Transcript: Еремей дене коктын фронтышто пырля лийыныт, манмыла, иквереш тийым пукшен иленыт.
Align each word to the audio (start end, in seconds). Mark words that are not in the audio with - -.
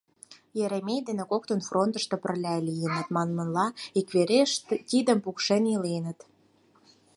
Еремей 0.63 1.01
дене 1.07 1.23
коктын 1.31 1.59
фронтышто 1.67 2.15
пырля 2.23 2.55
лийыныт, 2.67 3.07
манмыла, 3.15 3.67
иквереш 3.99 4.49
тийым 4.89 5.19
пукшен 5.23 5.63
иленыт. 5.75 6.19